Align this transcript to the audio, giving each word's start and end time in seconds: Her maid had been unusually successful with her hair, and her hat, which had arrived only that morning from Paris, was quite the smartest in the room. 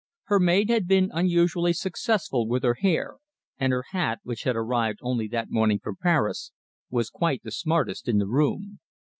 Her 0.23 0.39
maid 0.39 0.69
had 0.71 0.87
been 0.87 1.11
unusually 1.13 1.73
successful 1.73 2.47
with 2.47 2.63
her 2.63 2.73
hair, 2.73 3.17
and 3.59 3.71
her 3.71 3.83
hat, 3.91 4.19
which 4.23 4.45
had 4.45 4.55
arrived 4.55 4.97
only 5.03 5.27
that 5.27 5.51
morning 5.51 5.77
from 5.77 5.97
Paris, 6.01 6.51
was 6.89 7.11
quite 7.11 7.43
the 7.43 7.51
smartest 7.51 8.07
in 8.07 8.17
the 8.17 8.25
room. 8.25 8.79